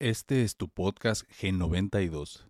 [0.00, 2.46] Este es tu podcast G92.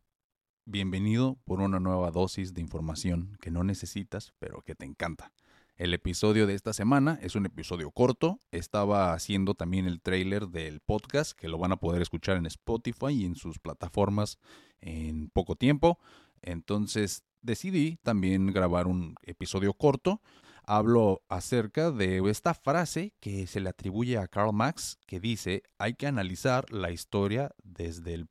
[0.67, 5.33] Bienvenido por una nueva dosis de información que no necesitas, pero que te encanta.
[5.75, 8.39] El episodio de esta semana es un episodio corto.
[8.53, 13.11] Estaba haciendo también el trailer del podcast que lo van a poder escuchar en Spotify
[13.11, 14.39] y en sus plataformas
[14.81, 15.99] en poco tiempo.
[16.43, 20.23] Entonces decidí también grabar un episodio corto
[20.71, 25.95] hablo acerca de esta frase que se le atribuye a Karl Marx que dice hay
[25.95, 28.29] que analizar la historia desde el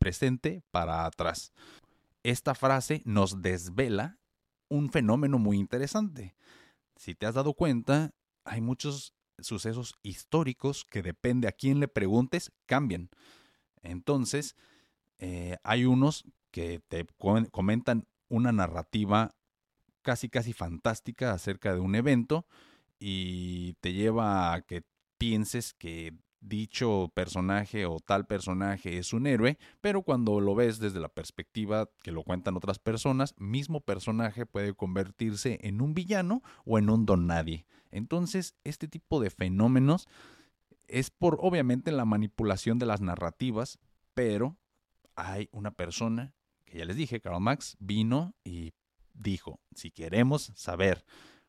[0.00, 1.52] presente para atrás.
[2.24, 4.18] Esta frase nos desvela
[4.68, 6.34] un fenómeno muy interesante.
[6.96, 8.10] Si te has dado cuenta,
[8.44, 13.10] hay muchos sucesos históricos que depende a quién le preguntes, cambian.
[13.82, 14.56] Entonces,
[15.18, 17.06] eh, hay unos que te
[17.50, 19.35] comentan una narrativa
[20.06, 22.46] casi casi fantástica acerca de un evento
[23.00, 24.84] y te lleva a que
[25.18, 31.00] pienses que dicho personaje o tal personaje es un héroe, pero cuando lo ves desde
[31.00, 36.78] la perspectiva que lo cuentan otras personas, mismo personaje puede convertirse en un villano o
[36.78, 37.66] en un don nadie.
[37.90, 40.06] Entonces, este tipo de fenómenos
[40.86, 43.80] es por obviamente la manipulación de las narrativas,
[44.14, 44.56] pero
[45.16, 46.32] hay una persona
[46.64, 48.72] que ya les dije, Karl Marx, vino y
[49.18, 51.04] dijo, si queremos saber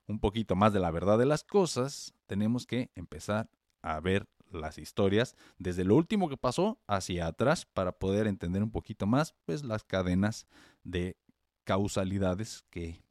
[0.08, 3.50] un poquito más de la verdad de las cosas, tenemos que empezar
[3.82, 8.72] a ver las historias desde lo último que pasó hacia atrás para poder entender un
[8.72, 10.48] poquito más pues las cadenas
[10.84, 11.18] de
[11.66, 13.02] causalidades que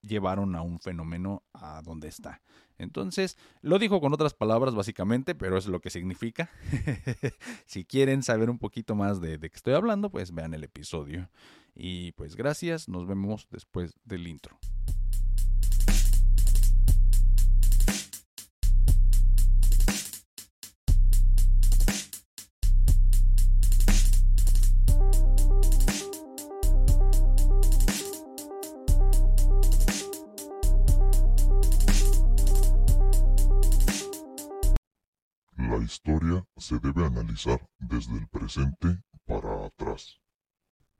[0.00, 2.42] llevaron a un fenómeno a donde está.
[2.78, 6.50] Entonces, lo dijo con otras palabras básicamente, pero es lo que significa.
[7.66, 11.28] si quieren saber un poquito más de, de qué estoy hablando, pues vean el episodio.
[11.74, 14.58] Y pues gracias, nos vemos después del intro.
[35.56, 40.18] La historia se debe analizar desde el presente para atrás.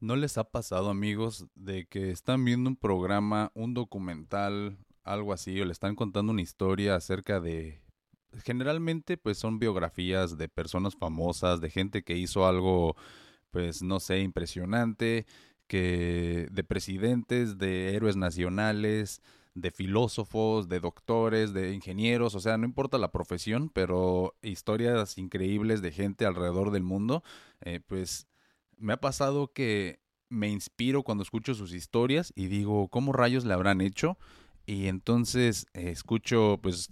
[0.03, 5.61] ¿No les ha pasado, amigos, de que están viendo un programa, un documental, algo así,
[5.61, 7.85] o le están contando una historia acerca de...
[8.43, 12.97] Generalmente, pues son biografías de personas famosas, de gente que hizo algo,
[13.53, 15.25] pues no sé, impresionante,
[15.69, 19.23] que de presidentes, de héroes nacionales,
[19.55, 25.81] de filósofos, de doctores, de ingenieros, o sea, no importa la profesión, pero historias increíbles
[25.81, 27.23] de gente alrededor del mundo,
[27.61, 28.27] eh, pues
[28.83, 33.55] me ha pasado que me inspiro cuando escucho sus historias y digo, ¿cómo rayos le
[33.55, 34.19] habrán hecho?
[34.67, 36.91] Y entonces eh, escucho, pues,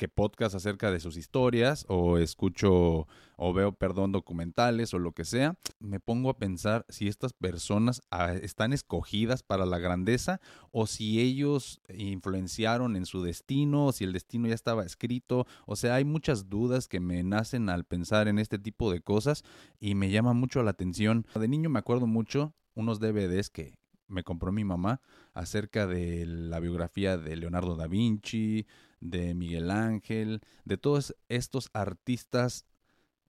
[0.00, 3.06] que podcast acerca de sus historias o escucho
[3.36, 8.00] o veo, perdón, documentales o lo que sea, me pongo a pensar si estas personas
[8.10, 10.40] ah, están escogidas para la grandeza
[10.72, 15.46] o si ellos influenciaron en su destino, o si el destino ya estaba escrito.
[15.66, 19.44] O sea, hay muchas dudas que me nacen al pensar en este tipo de cosas
[19.80, 21.26] y me llama mucho la atención.
[21.34, 23.74] De niño me acuerdo mucho unos DVDs que
[24.08, 25.02] me compró mi mamá
[25.34, 28.66] acerca de la biografía de Leonardo da Vinci,
[29.00, 32.66] de Miguel Ángel, de todos estos artistas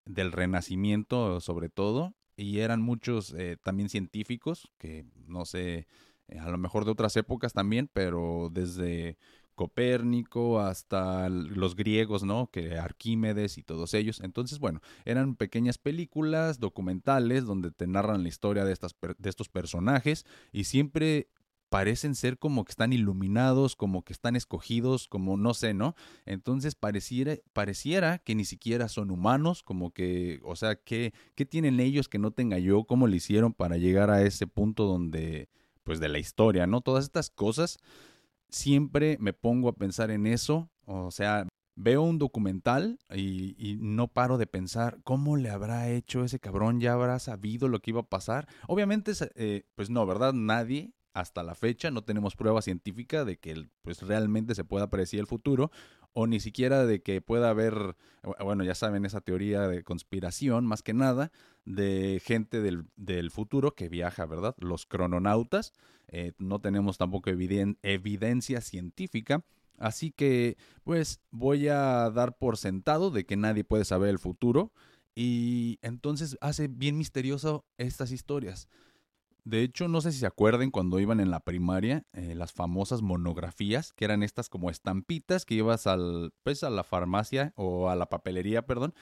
[0.05, 5.87] del Renacimiento sobre todo, y eran muchos eh, también científicos, que no sé,
[6.27, 9.17] eh, a lo mejor de otras épocas también, pero desde
[9.55, 12.49] Copérnico hasta los griegos, ¿no?
[12.49, 14.21] Que Arquímedes y todos ellos.
[14.21, 19.49] Entonces, bueno, eran pequeñas películas, documentales, donde te narran la historia de, estas, de estos
[19.49, 21.27] personajes y siempre
[21.71, 25.95] parecen ser como que están iluminados, como que están escogidos, como no sé, ¿no?
[26.25, 31.79] Entonces pareciera, pareciera que ni siquiera son humanos, como que, o sea, ¿qué, ¿qué tienen
[31.79, 32.83] ellos que no tenga yo?
[32.83, 35.47] ¿Cómo le hicieron para llegar a ese punto donde,
[35.85, 36.81] pues de la historia, ¿no?
[36.81, 37.79] Todas estas cosas,
[38.49, 44.37] siempre me pongo a pensar en eso, o sea, veo un documental y, no paro
[44.37, 48.09] de pensar cómo le habrá hecho ese cabrón, ya habrá sabido lo que iba a
[48.09, 48.49] pasar.
[48.67, 50.33] Obviamente, eh, pues no, ¿verdad?
[50.33, 55.19] Nadie hasta la fecha no tenemos prueba científica de que pues realmente se pueda predecir
[55.19, 55.71] el futuro
[56.13, 57.95] o ni siquiera de que pueda haber,
[58.43, 61.31] bueno, ya saben, esa teoría de conspiración, más que nada,
[61.65, 64.55] de gente del, del futuro que viaja, ¿verdad?
[64.59, 65.73] Los crononautas.
[66.09, 69.45] Eh, no tenemos tampoco evidencia científica.
[69.77, 74.73] Así que, pues, voy a dar por sentado de que nadie puede saber el futuro.
[75.15, 78.67] Y entonces hace bien misterioso estas historias.
[79.43, 83.01] De hecho, no sé si se acuerden cuando iban en la primaria, eh, las famosas
[83.01, 87.95] monografías, que eran estas como estampitas que ibas al, pues, a la farmacia o a
[87.95, 88.93] la papelería, perdón,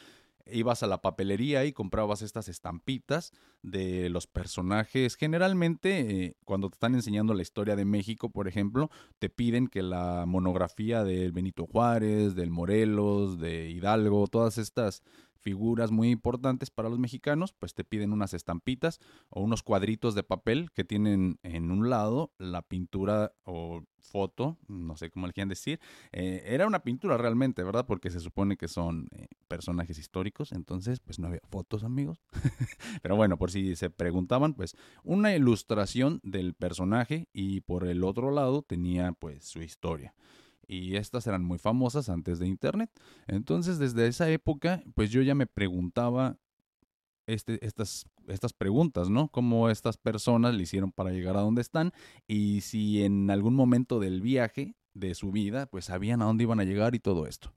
[0.52, 5.16] ibas a la papelería y comprabas estas estampitas de los personajes.
[5.16, 8.90] Generalmente, eh, cuando te están enseñando la historia de México, por ejemplo,
[9.20, 15.04] te piden que la monografía del Benito Juárez, del Morelos, de Hidalgo, todas estas
[15.40, 19.00] figuras muy importantes para los mexicanos, pues te piden unas estampitas
[19.30, 24.98] o unos cuadritos de papel que tienen en un lado la pintura o foto, no
[24.98, 25.80] sé cómo le quieran decir.
[26.12, 27.86] Eh, era una pintura realmente, ¿verdad?
[27.86, 32.22] Porque se supone que son eh, personajes históricos, entonces pues no había fotos, amigos.
[33.02, 38.32] Pero bueno, por si se preguntaban, pues una ilustración del personaje y por el otro
[38.32, 40.14] lado tenía pues su historia
[40.70, 42.92] y estas eran muy famosas antes de Internet.
[43.26, 46.38] Entonces, desde esa época, pues yo ya me preguntaba
[47.26, 49.30] este, estas, estas preguntas, ¿no?
[49.30, 51.92] Cómo estas personas le hicieron para llegar a donde están
[52.28, 56.60] y si en algún momento del viaje de su vida, pues sabían a dónde iban
[56.60, 57.52] a llegar y todo esto.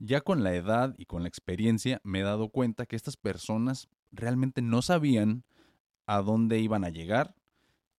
[0.00, 3.88] Ya con la edad y con la experiencia me he dado cuenta que estas personas
[4.10, 5.44] realmente no sabían
[6.06, 7.36] a dónde iban a llegar.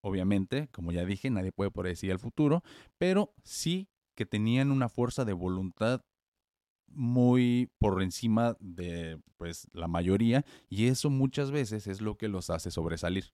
[0.02, 2.64] Obviamente, como ya dije, nadie puede predecir el futuro,
[2.98, 3.88] pero sí
[4.18, 6.04] que tenían una fuerza de voluntad
[6.88, 12.50] muy por encima de pues la mayoría y eso muchas veces es lo que los
[12.50, 13.32] hace sobresalir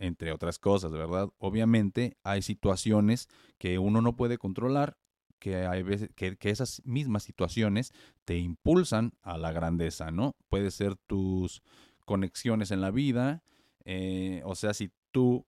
[0.00, 1.28] entre otras cosas, ¿verdad?
[1.38, 3.28] Obviamente hay situaciones
[3.58, 4.96] que uno no puede controlar,
[5.38, 7.92] que hay veces que, esas mismas situaciones
[8.24, 10.34] te impulsan a la grandeza, ¿no?
[10.48, 11.62] Puede ser tus
[12.04, 13.44] conexiones en la vida,
[13.84, 15.46] eh, o sea, si tú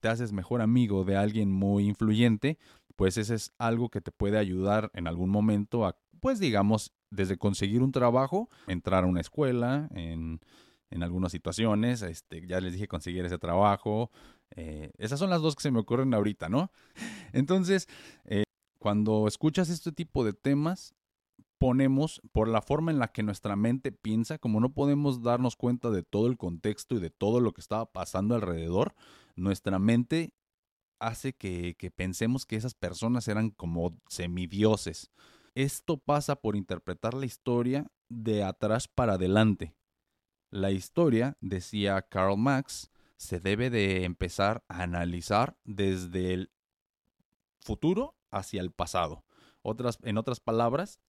[0.00, 2.58] te haces mejor amigo de alguien muy influyente,
[2.96, 7.38] pues ese es algo que te puede ayudar en algún momento a, pues digamos, desde
[7.38, 10.40] conseguir un trabajo, entrar a una escuela, en,
[10.90, 14.10] en algunas situaciones, este, ya les dije conseguir ese trabajo.
[14.56, 16.70] Eh, esas son las dos que se me ocurren ahorita, ¿no?
[17.32, 17.88] Entonces,
[18.24, 18.44] eh,
[18.78, 20.94] cuando escuchas este tipo de temas,
[21.58, 25.90] ponemos por la forma en la que nuestra mente piensa, como no podemos darnos cuenta
[25.90, 28.94] de todo el contexto y de todo lo que estaba pasando alrededor,
[29.36, 30.32] nuestra mente
[31.00, 35.10] hace que, pensemos que esas personas eran como semidioses.
[35.54, 39.74] Esto pasa por interpretar la historia de atrás para adelante.
[40.50, 46.52] La historia, decía Karl Marx, se debe de empezar a analizar desde el
[47.60, 49.24] futuro hacia el pasado.
[49.62, 51.00] Otras, en otras palabras,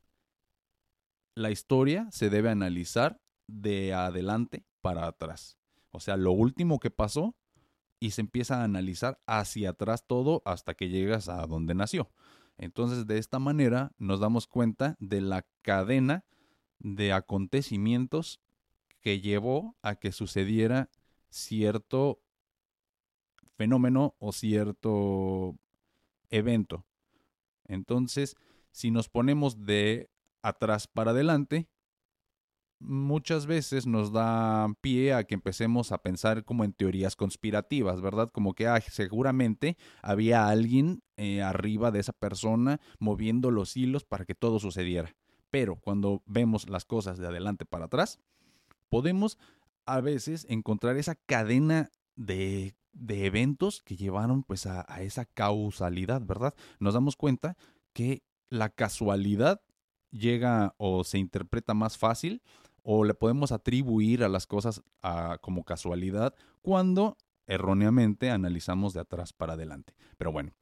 [1.35, 5.57] la historia se debe analizar de adelante para atrás.
[5.91, 7.35] O sea, lo último que pasó
[8.01, 12.11] y se empieza a analizar hacia atrás todo hasta que llegas a donde nació.
[12.57, 16.25] Entonces, de esta manera nos damos cuenta de la cadena
[16.79, 18.41] de acontecimientos
[19.01, 20.89] que llevó a que sucediera
[21.29, 22.19] cierto
[23.55, 25.55] fenómeno o cierto
[26.31, 26.83] evento.
[27.65, 28.35] Entonces,
[28.71, 30.09] si nos ponemos de
[30.41, 31.69] atrás para adelante,
[32.81, 38.31] muchas veces nos da pie a que empecemos a pensar como en teorías conspirativas, ¿verdad?
[38.31, 44.35] Como que seguramente había alguien eh, arriba de esa persona moviendo los hilos para que
[44.35, 45.15] todo sucediera.
[45.49, 48.19] Pero cuando vemos las cosas de adelante para atrás,
[48.89, 49.37] podemos
[49.85, 56.21] a veces encontrar esa cadena de, de eventos que llevaron pues a, a esa causalidad,
[56.21, 56.53] ¿verdad?
[56.79, 57.57] Nos damos cuenta
[57.93, 59.61] que la casualidad
[60.11, 62.41] llega o se interpreta más fácil
[62.83, 64.81] o le podemos atribuir a las cosas
[65.41, 67.17] como casualidad cuando
[67.47, 69.93] erróneamente analizamos de atrás para adelante.
[70.17, 70.53] Pero bueno,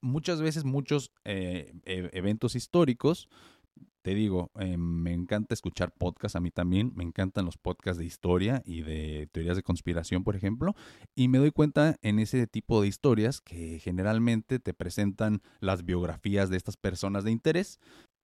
[0.00, 3.28] muchas veces muchos eh, e, eventos históricos,
[4.02, 8.06] te digo, eh, me encanta escuchar podcasts, a mí también, me encantan los podcasts de
[8.06, 10.74] historia y de teorías de conspiración, por ejemplo,
[11.14, 16.48] y me doy cuenta en ese tipo de historias que generalmente te presentan las biografías
[16.48, 17.78] de estas personas de interés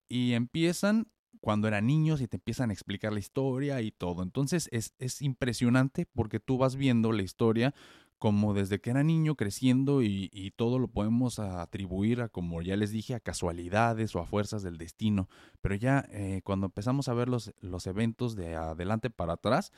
[0.09, 1.09] y empiezan
[1.41, 4.23] cuando eran niños y te empiezan a explicar la historia y todo.
[4.23, 7.75] Entonces es, es impresionante porque tú vas viendo la historia
[8.19, 12.91] como desde que era niño creciendo y, todo lo podemos atribuir a, como ya les
[12.91, 15.29] dije, a casualidades o a fuerzas del destino.
[15.61, 19.73] Pero ya eh, cuando empezamos a ver los, los eventos de adelante para atrás,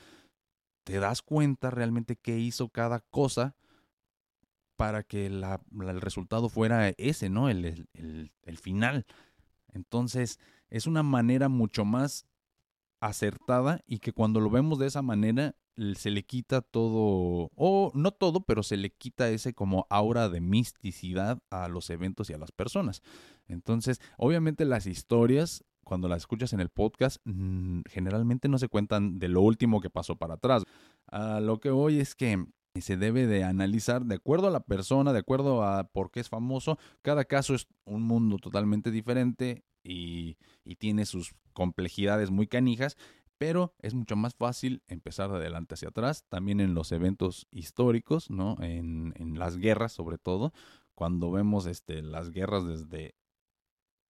[0.84, 3.56] te das cuenta realmente qué hizo cada cosa
[4.76, 7.48] para que el resultado fuera ese, ¿no?
[7.48, 9.04] El, el, el final.
[9.72, 10.38] Entonces,
[10.70, 12.26] es una manera mucho más
[13.00, 15.54] acertada y que cuando lo vemos de esa manera
[15.94, 20.40] se le quita todo, o no todo, pero se le quita ese como aura de
[20.40, 23.02] misticidad a los eventos y a las personas.
[23.46, 27.18] Entonces, obviamente las historias, cuando las escuchas en el podcast,
[27.86, 30.64] generalmente no se cuentan de lo último que pasó para atrás.
[31.06, 32.44] A lo que hoy es que
[32.80, 36.28] se debe de analizar de acuerdo a la persona, de acuerdo a por qué es
[36.28, 36.76] famoso.
[37.02, 40.36] Cada caso es un mundo totalmente diferente y,
[40.76, 42.96] tiene sus complejidades muy canijas,
[43.38, 48.30] pero es mucho más fácil empezar de adelante hacia atrás, también en los eventos históricos,
[48.30, 48.56] ¿no?
[48.60, 50.52] En, en las guerras sobre todo,
[50.94, 53.14] cuando vemos este, las guerras desde,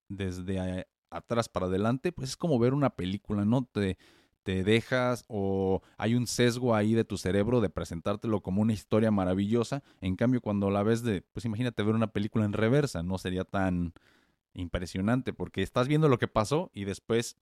[0.08, 3.64] desde atrás para adelante, pues es como ver una película, ¿no?
[3.64, 3.98] Te,
[4.42, 9.10] te dejas o hay un sesgo ahí de tu cerebro de presentártelo como una historia
[9.10, 9.82] maravillosa.
[10.00, 13.44] En cambio, cuando la ves de, pues imagínate ver una película en reversa, no sería
[13.44, 13.92] tan
[14.54, 17.36] impresionante porque estás viendo lo que pasó y después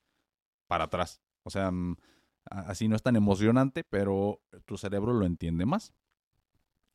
[0.66, 1.22] para atrás.
[1.42, 1.96] O sea, mm,
[2.44, 5.94] así no es tan emocionante, pero tu cerebro lo entiende más.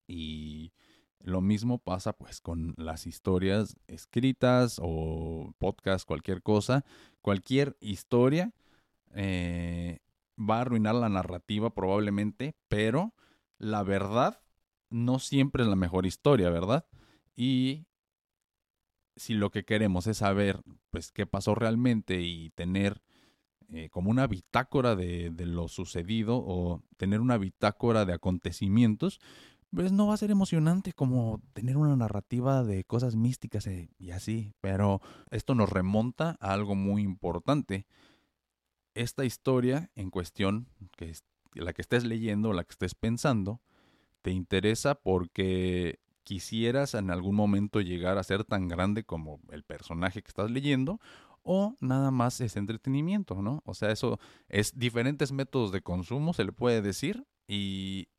[0.07, 0.73] Y
[1.19, 6.83] lo mismo pasa pues con las historias escritas o podcast, cualquier cosa.
[7.21, 8.51] Cualquier historia
[9.13, 9.99] eh,
[10.37, 13.13] va a arruinar la narrativa probablemente, pero
[13.57, 14.41] la verdad
[14.89, 16.85] no siempre es la mejor historia, ¿verdad?
[17.35, 17.85] Y
[19.15, 23.01] si lo que queremos es saber pues qué pasó realmente y tener
[23.73, 29.21] eh, como una bitácora de, lo sucedido o tener una bitácora de acontecimientos,
[29.73, 34.11] pues no va a ser emocionante como tener una narrativa de cosas místicas eh, y
[34.11, 34.99] así, pero
[35.29, 37.87] esto nos remonta a algo muy importante.
[38.93, 43.61] Esta historia en cuestión, que es la que estés leyendo la que estés pensando,
[44.21, 50.21] te interesa porque quisieras en algún momento llegar a ser tan grande como el personaje
[50.21, 50.99] que estás leyendo
[51.43, 53.61] o nada más es entretenimiento, ¿no?
[53.65, 58.09] O sea, eso es diferentes métodos de consumo, se le puede decir, y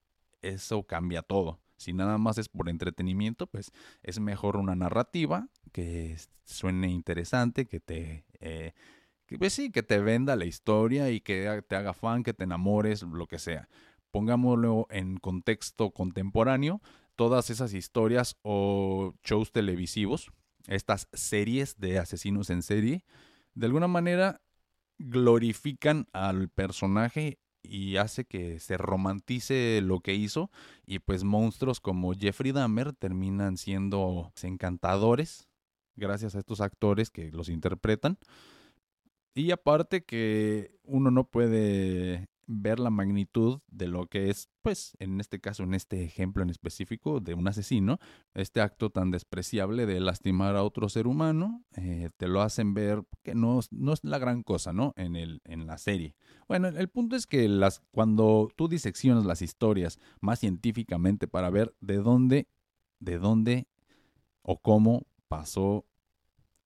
[0.42, 1.60] eso cambia todo.
[1.76, 7.80] Si nada más es por entretenimiento, pues es mejor una narrativa que suene interesante, que
[7.80, 8.24] te...
[8.40, 8.72] Eh,
[9.26, 12.44] que, pues sí, que te venda la historia y que te haga fan, que te
[12.44, 13.68] enamores, lo que sea.
[14.10, 16.82] Pongámoslo en contexto contemporáneo,
[17.16, 20.30] todas esas historias o shows televisivos,
[20.66, 23.04] estas series de asesinos en serie,
[23.54, 24.40] de alguna manera
[24.98, 30.50] glorifican al personaje y hace que se romantice lo que hizo
[30.84, 35.48] y pues monstruos como Jeffrey Dahmer terminan siendo encantadores
[35.96, 38.18] gracias a estos actores que los interpretan.
[39.34, 45.20] Y aparte que uno no puede ver la magnitud de lo que es, pues, en
[45.20, 47.98] este caso, en este ejemplo en específico, de un asesino,
[48.34, 53.04] este acto tan despreciable de lastimar a otro ser humano, eh, te lo hacen ver
[53.22, 54.92] que no, no, es la gran cosa, ¿no?
[54.96, 56.14] En, el, en la serie.
[56.48, 61.74] Bueno, el punto es que las, cuando tú diseccionas las historias más científicamente para ver
[61.80, 62.48] de dónde,
[63.00, 63.66] de dónde
[64.42, 65.86] o cómo pasó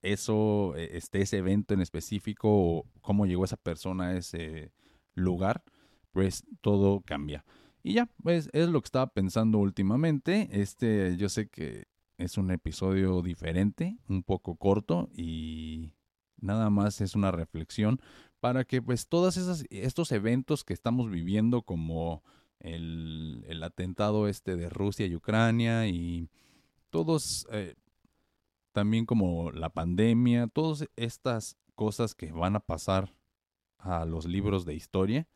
[0.02, 4.73] eso, e, este, ese evento en específico, o cómo llegó esa persona a ese
[5.16, 5.64] lugar,
[6.12, 7.44] pues todo cambia.
[7.82, 10.49] Y ya, pues es lo que estaba pensando últimamente.
[10.52, 11.87] Este, yo sé que
[12.18, 15.92] es un episodio diferente, un poco corto y
[16.38, 18.00] nada más es una reflexión
[18.40, 19.37] para que pues todos
[19.70, 22.23] estos eventos que estamos viviendo como
[22.61, 26.30] el, el, atentado este de Rusia y Ucrania y
[26.90, 27.75] todos eh,
[28.73, 33.15] también como la pandemia, todas estas cosas que van a pasar
[33.87, 35.28] a los libros de historia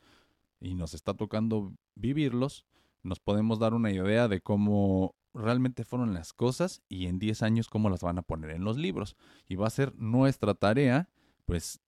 [0.60, 2.66] y nos está tocando vivirlos,
[3.02, 7.68] nos podemos dar una idea de cómo realmente fueron las cosas y en 10 años
[7.68, 9.16] cómo las van a poner en los libros.
[9.48, 11.08] Y va a ser nuestra tarea,
[11.46, 11.80] pues,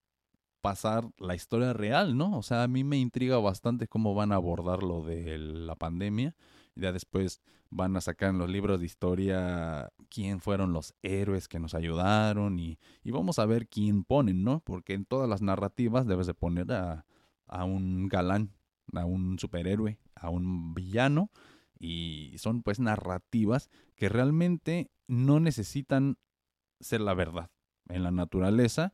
[0.61, 2.37] pasar la historia real, ¿no?
[2.37, 6.35] O sea, a mí me intriga bastante cómo van a abordar lo de la pandemia.
[6.75, 11.59] Ya después van a sacar en los libros de historia quién fueron los héroes que
[11.59, 14.59] nos ayudaron y, y vamos a ver quién ponen, ¿no?
[14.59, 17.05] Porque en todas las narrativas debes de poner a,
[17.47, 18.51] a un galán,
[18.93, 21.31] a un superhéroe, a un villano
[21.79, 26.17] y son pues narrativas que realmente no necesitan
[26.79, 27.49] ser la verdad.
[27.89, 28.93] En la naturaleza,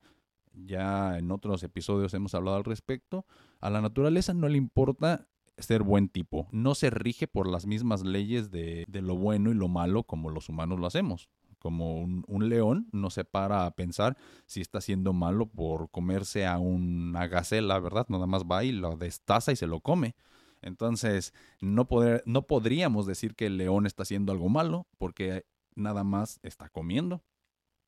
[0.54, 3.26] ya en otros episodios hemos hablado al respecto,
[3.60, 5.28] a la naturaleza no le importa
[5.60, 6.48] ser buen tipo.
[6.52, 10.30] No se rige por las mismas leyes de, de lo bueno y lo malo como
[10.30, 11.30] los humanos lo hacemos.
[11.60, 16.58] Como un, león no se para a pensar si está siendo malo por comerse a
[16.58, 18.06] una gacela, ¿verdad?
[18.08, 20.16] Nada más va y lo destaza y se lo come.
[20.62, 26.06] Entonces, no, poder, no podríamos decir que el león está haciendo algo malo porque nada
[26.06, 27.24] más está comiendo.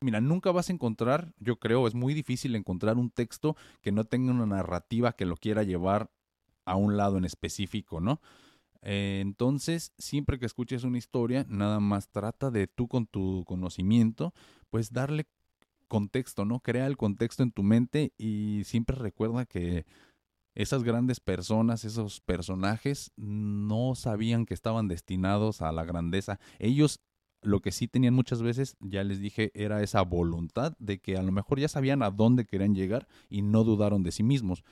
[0.01, 4.03] Mira, nunca vas a encontrar, yo creo, es muy difícil encontrar un texto que no
[4.03, 6.09] tenga una narrativa que lo quiera llevar
[6.71, 8.21] a un lado en específico, ¿no?
[8.81, 14.33] Eh, entonces, siempre que escuches una historia, nada más trata de tú con tu conocimiento,
[14.69, 15.27] pues darle
[15.87, 16.61] contexto, ¿no?
[16.61, 19.85] Crea el contexto en tu mente y siempre recuerda que
[20.55, 26.39] esas grandes personas, esos personajes, no sabían que estaban destinados a la grandeza.
[26.57, 27.01] Ellos
[27.41, 31.23] lo que sí tenían muchas veces, ya les dije, era esa voluntad de que a
[31.23, 34.63] lo mejor ya sabían a dónde querían llegar y no dudaron de sí mismos.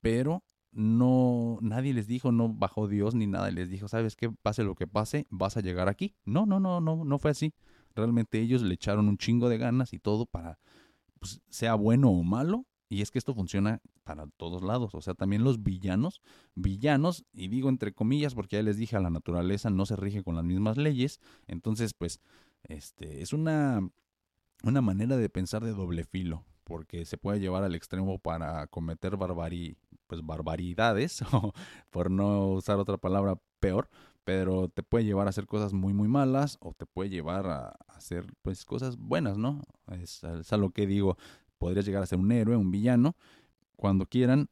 [0.00, 0.44] Pero
[0.76, 4.74] no, nadie les dijo, no bajó Dios ni nada, les dijo, sabes qué, pase lo
[4.74, 6.14] que pase, vas a llegar aquí.
[6.26, 7.54] No, no, no, no, no fue así.
[7.94, 10.58] Realmente ellos le echaron un chingo de ganas y todo para,
[11.18, 12.66] pues, sea bueno o malo.
[12.90, 14.94] Y es que esto funciona para todos lados.
[14.94, 16.20] O sea, también los villanos,
[16.54, 20.22] villanos, y digo entre comillas porque ya les dije, a la naturaleza no se rige
[20.22, 21.20] con las mismas leyes.
[21.46, 22.20] Entonces, pues,
[22.64, 23.80] este, es una,
[24.62, 29.16] una manera de pensar de doble filo porque se puede llevar al extremo para cometer
[29.16, 29.76] barbari,
[30.06, 31.22] pues barbaridades,
[31.90, 33.88] por no usar otra palabra peor,
[34.24, 37.76] pero te puede llevar a hacer cosas muy muy malas o te puede llevar a
[37.88, 39.62] hacer pues cosas buenas, ¿no?
[40.00, 41.16] Es, es a lo que digo,
[41.58, 43.16] podrías llegar a ser un héroe, un villano,
[43.76, 44.48] cuando quieran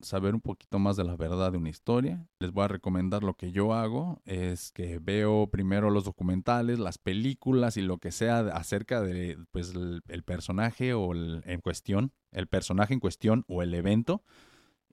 [0.00, 3.34] saber un poquito más de la verdad de una historia, les voy a recomendar lo
[3.34, 8.40] que yo hago, es que veo primero los documentales, las películas y lo que sea
[8.40, 14.22] acerca de pues el, personaje o en cuestión, el personaje en cuestión o el evento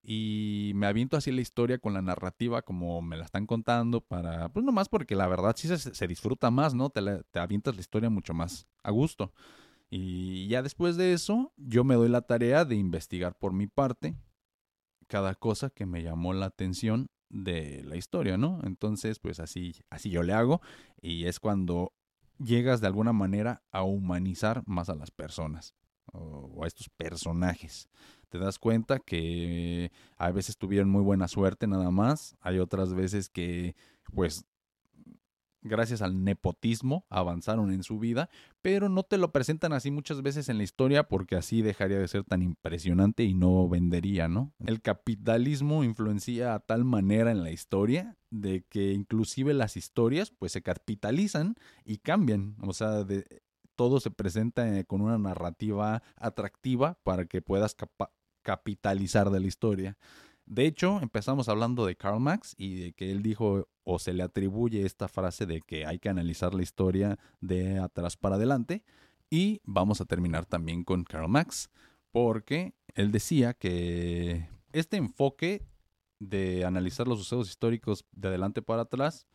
[0.03, 4.49] y me aviento así la historia con la narrativa como me la están contando para,
[4.49, 6.89] pues nomás porque la verdad sí se, disfruta más, ¿no?
[6.89, 9.33] Te, te avientas la historia mucho más a gusto.
[9.89, 14.15] Y ya después de eso, yo me doy la tarea de investigar por mi parte
[15.07, 18.61] cada cosa que me llamó la atención de la historia, ¿no?
[18.63, 20.61] Entonces, pues así, así yo le hago
[21.01, 21.93] y es cuando
[22.39, 25.75] llegas de alguna manera a humanizar más a las personas
[26.13, 27.89] o a estos personajes.
[28.31, 33.27] Te das cuenta que a veces tuvieron muy buena suerte nada más, hay otras veces
[33.27, 33.75] que
[34.13, 34.45] pues
[35.61, 38.29] gracias al nepotismo, avanzaron en su vida,
[38.61, 42.07] pero no te lo presentan así muchas veces en la historia porque así dejaría de
[42.07, 44.53] ser tan impresionante y no vendería, ¿no?
[44.65, 50.53] El capitalismo influencia a tal manera en la historia de que inclusive las historias pues
[50.53, 53.25] se capitalizan y cambian, o sea, de,
[53.75, 57.75] todo se presenta eh, con una narrativa atractiva para que puedas
[58.41, 59.97] capitalizar de la historia.
[60.45, 64.23] De hecho, empezamos hablando de Karl Marx y de que él dijo o se le
[64.23, 68.83] atribuye esta frase de que hay que analizar la historia de atrás para adelante.
[69.29, 71.69] Y vamos a terminar también con Karl Marx,
[72.11, 75.65] porque él decía que este enfoque
[76.19, 79.25] de analizar los sucesos históricos de adelante para atrás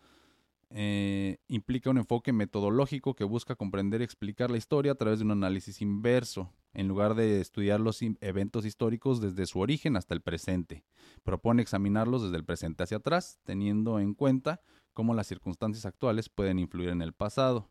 [0.71, 5.25] eh, implica un enfoque metodológico que busca comprender y explicar la historia a través de
[5.25, 10.21] un análisis inverso, en lugar de estudiar los eventos históricos desde su origen hasta el
[10.21, 10.85] presente.
[11.23, 14.61] Propone examinarlos desde el presente hacia atrás, teniendo en cuenta
[14.93, 17.71] cómo las circunstancias actuales pueden influir en el pasado.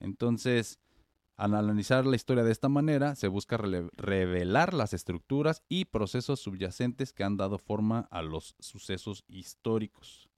[0.00, 0.80] Entonces,
[1.36, 7.12] al analizar la historia de esta manera, se busca revelar las estructuras y procesos subyacentes
[7.12, 10.30] que han dado forma a los sucesos históricos.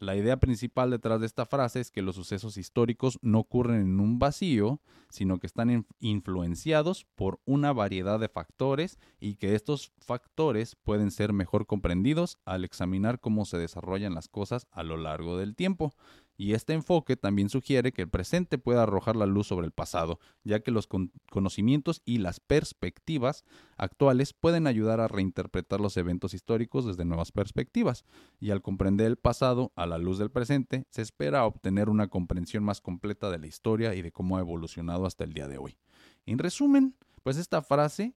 [0.00, 4.00] La idea principal detrás de esta frase es que los sucesos históricos no ocurren en
[4.00, 10.76] un vacío, sino que están influenciados por una variedad de factores y que estos factores
[10.76, 15.54] pueden ser mejor comprendidos al examinar cómo se desarrollan las cosas a lo largo del
[15.54, 15.94] tiempo
[16.36, 20.18] y este enfoque también sugiere que el presente puede arrojar la luz sobre el pasado,
[20.42, 20.88] ya que los
[21.30, 23.44] conocimientos y las perspectivas
[23.76, 28.04] actuales pueden ayudar a reinterpretar los eventos históricos desde nuevas perspectivas,
[28.40, 32.64] y al comprender el pasado a la luz del presente, se espera obtener una comprensión
[32.64, 35.76] más completa de la historia y de cómo ha evolucionado hasta el día de hoy.
[36.26, 38.14] En resumen, pues esta frase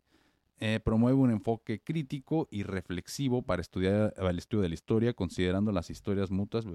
[0.61, 5.71] eh, promueve un enfoque crítico y reflexivo para estudiar el estudio de la historia, considerando
[5.71, 6.67] las historias mutuas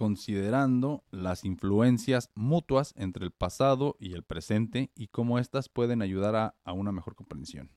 [0.00, 6.54] considerando las influencias mutuas entre el pasado y el presente y cómo éstas pueden ayudar
[6.64, 7.70] a, una mejor comprensión.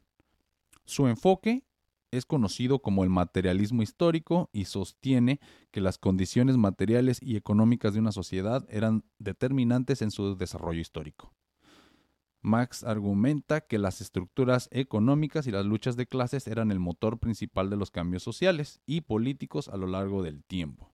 [0.86, 1.65] Su enfoque
[2.12, 7.99] es conocido como el materialismo histórico y sostiene que las condiciones materiales y económicas de
[7.99, 11.33] una sociedad eran determinantes en su desarrollo histórico.
[12.41, 17.69] Marx argumenta que las estructuras económicas y las luchas de clases eran el motor principal
[17.69, 20.92] de los cambios sociales y políticos a lo largo del tiempo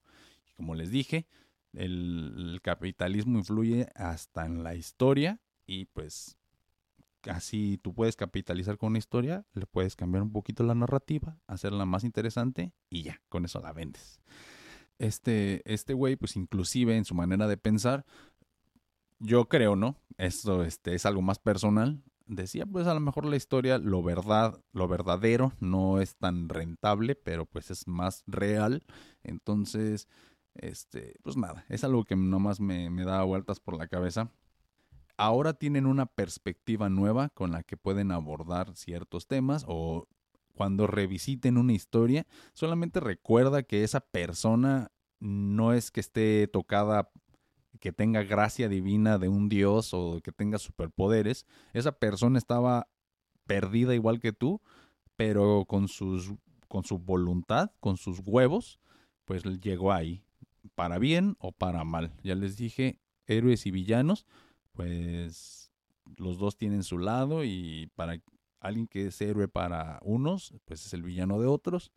[0.59, 1.25] como les dije,
[1.71, 6.37] el, capitalismo influye hasta en la historia y pues
[7.29, 11.85] así tú puedes capitalizar con una historia, le puedes cambiar un poquito la narrativa, hacerla
[11.85, 14.19] más interesante y ya, con eso la vendes.
[14.97, 18.05] Este, este güey, pues inclusive en su manera de pensar,
[19.19, 19.95] yo creo, ¿no?
[20.17, 22.03] Esto este, es algo más personal.
[22.25, 27.15] Decía, pues a lo mejor la historia, lo verdad, lo verdadero no es tan rentable,
[27.15, 28.83] pero pues es más real.
[29.23, 30.09] Entonces,
[30.61, 34.31] este, pues nada, es algo que nomás me, me da vueltas por la cabeza.
[35.17, 40.07] Ahora tienen una perspectiva nueva con la que pueden abordar ciertos temas o
[40.59, 44.91] cuando revisiten una historia, solamente recuerda que esa persona
[45.21, 47.11] no es que esté tocada,
[47.79, 51.45] que tenga gracia divina de un dios o que tenga superpoderes.
[51.71, 52.89] Esa persona estaba
[53.45, 54.61] perdida igual que tú,
[55.15, 56.33] pero con sus
[56.67, 58.79] con su voluntad, con sus huevos,
[59.23, 60.23] pues llegó ahí,
[60.75, 62.13] para bien o para mal.
[62.23, 64.25] Ya les dije, héroes y villanos,
[64.73, 65.71] pues
[66.17, 68.19] los dos tienen su lado y para
[68.59, 71.91] alguien que es héroe para unos, pues es el villano de otros.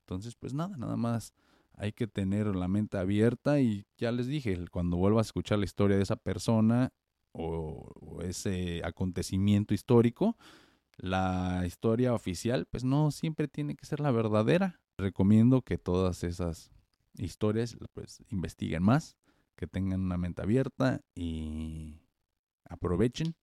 [0.00, 1.34] Entonces, pues nada, nada más
[1.74, 5.66] hay que tener la mente abierta y ya les dije, cuando vuelvas a escuchar la
[5.66, 6.92] historia de esa persona
[7.32, 10.36] o, o ese acontecimiento histórico,
[10.96, 14.80] la historia oficial, pues no siempre tiene que ser la verdadera.
[14.96, 16.70] Recomiendo que todas esas
[17.18, 19.16] historias, pues investiguen más,
[19.56, 22.00] que tengan una mente abierta y
[22.64, 23.34] aprovechen,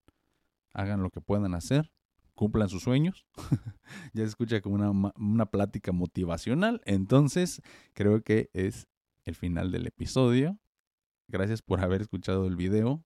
[0.74, 1.92] hagan lo que puedan hacer,
[2.36, 3.26] cumplan sus sueños.
[4.14, 6.82] ya se escucha como una, una plática motivacional.
[6.86, 7.62] Entonces,
[7.94, 8.88] creo que es
[9.26, 10.60] el final del episodio.
[11.28, 13.04] Gracias por haber escuchado el video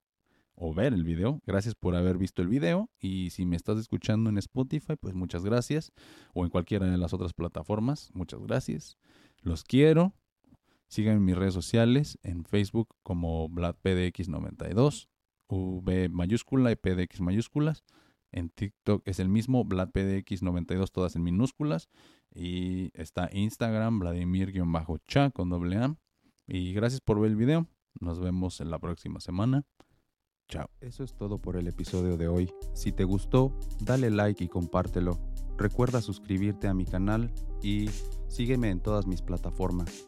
[0.56, 1.39] o ver el video.
[1.45, 5.45] Gracias por haber visto el video y si me estás escuchando en Spotify, pues muchas
[5.45, 5.91] gracias.
[6.34, 8.97] O en cualquiera de las otras plataformas, muchas gracias.
[9.41, 10.13] Los quiero.
[10.88, 15.10] Síganme en mis redes sociales, en Facebook como VladPDX92,
[15.50, 17.84] V mayúscula y PDX mayúsculas.
[18.32, 21.89] En TikTok es el mismo, VladPDX92, todas en minúsculas.
[22.34, 25.95] Y está Instagram, Vladimir-cha con doble A.
[26.45, 27.67] Y gracias por ver el video.
[28.00, 29.63] Nos vemos en la próxima semana.
[30.47, 30.69] Chao.
[30.80, 32.50] Eso es todo por el episodio de hoy.
[32.73, 35.19] Si te gustó, dale like y compártelo.
[35.58, 37.89] Recuerda suscribirte a mi canal y
[38.28, 40.08] sígueme en todas mis plataformas.